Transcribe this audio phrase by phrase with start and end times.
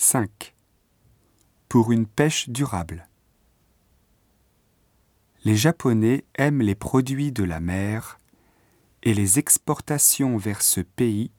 [0.00, 0.54] 5.
[1.68, 3.08] Pour une pêche durable.
[5.44, 8.20] Les Japonais aiment les produits de la mer
[9.02, 11.32] et les exportations vers ce pays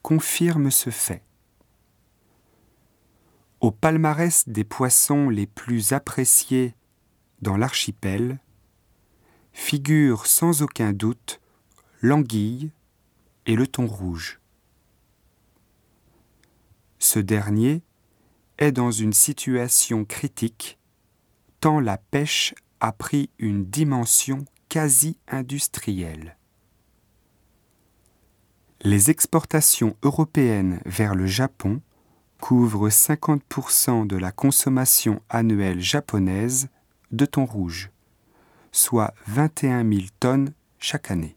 [0.00, 1.22] confirment ce fait.
[3.60, 6.74] Au palmarès des poissons les plus appréciés
[7.42, 8.40] dans l'archipel
[9.52, 11.38] figurent sans aucun doute
[12.00, 12.72] l'anguille
[13.44, 14.40] et le thon rouge.
[16.98, 17.82] Ce dernier
[18.60, 20.78] est dans une situation critique
[21.60, 26.36] tant la pêche a pris une dimension quasi industrielle.
[28.82, 31.82] Les exportations européennes vers le Japon
[32.40, 36.68] couvrent 50% de la consommation annuelle japonaise
[37.10, 37.90] de thon rouge,
[38.72, 41.36] soit 21 000 tonnes chaque année.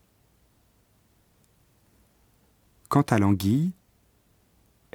[2.87, 3.73] Quant à l'anguille,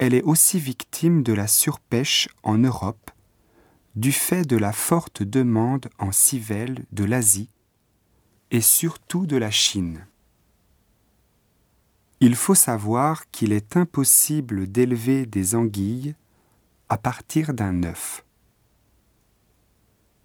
[0.00, 3.10] elle est aussi victime de la surpêche en Europe
[3.96, 7.50] du fait de la forte demande en civelle de l'Asie
[8.52, 10.06] et surtout de la Chine.
[12.20, 16.14] Il faut savoir qu'il est impossible d'élever des anguilles
[16.88, 18.24] à partir d'un œuf.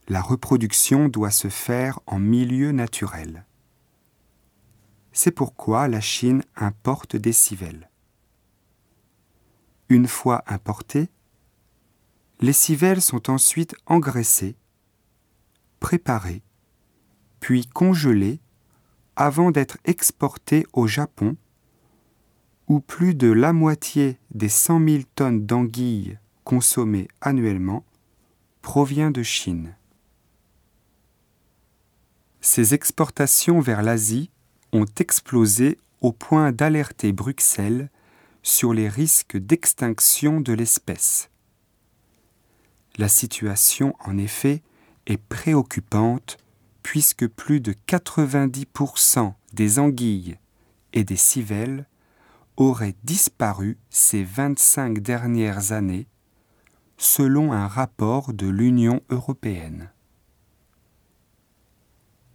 [0.08, 3.44] La reproduction doit se faire en milieu naturel.
[5.14, 7.90] C'est pourquoi la Chine importe des civelles.
[9.94, 11.08] Une fois importées,
[12.40, 14.56] les civelles sont ensuite engraissées,
[15.80, 16.42] préparées,
[17.40, 18.40] puis congelées
[19.16, 21.38] avant d'être exportées au Japon,
[22.68, 27.86] où plus de la moitié des 100 000 tonnes d'anguilles consommées annuellement
[28.64, 29.76] provient de Chine.
[32.42, 34.32] Ces exportations vers l'Asie
[34.72, 37.92] ont explosé au point d'alerter Bruxelles
[38.44, 41.30] sur les risques d'extinction de l'espèce.
[42.98, 44.62] La situation, en effet,
[45.08, 46.38] est préoccupante
[46.84, 50.38] puisque plus de 90% des anguilles
[50.92, 51.88] et des civelles
[52.58, 56.08] auraient disparu ces 25 dernières années
[56.98, 59.90] selon un rapport de l'Union européenne.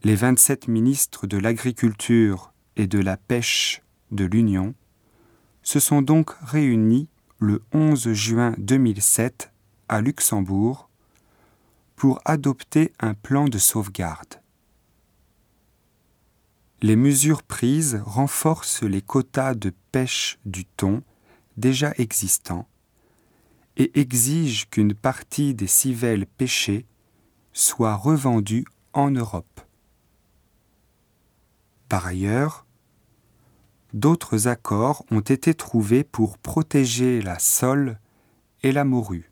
[0.03, 4.75] Les 27 ministres de l'Agriculture et de la Pêche de l'Union
[5.69, 7.09] se sont donc réunis
[7.41, 9.53] le 11 juin 2007
[9.91, 10.89] à Luxembourg
[11.95, 14.41] pour adopter un plan de sauvegarde.
[16.81, 21.03] Les mesures prises renforcent les quotas de pêche du thon
[21.59, 22.67] déjà existants
[23.77, 26.87] et exigent qu'une partie des civelles pêchées
[27.53, 28.65] soit revendue
[28.95, 29.61] en Europe.
[31.91, 32.65] Par ailleurs,
[33.95, 37.99] d'autres accords ont été trouvés pour protéger la sole
[38.63, 39.31] et la morue.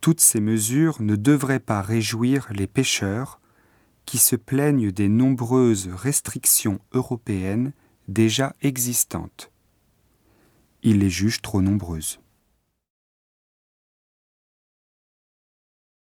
[0.00, 3.40] Toutes ces mesures ne devraient pas réjouir les pêcheurs
[4.06, 7.72] qui se plaignent des nombreuses restrictions européennes
[8.06, 9.50] déjà existantes.
[10.82, 12.20] Ils les jugent trop nombreuses.